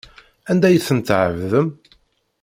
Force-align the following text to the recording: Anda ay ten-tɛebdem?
Anda 0.49 0.67
ay 0.67 0.79
ten-tɛebdem? 0.87 1.69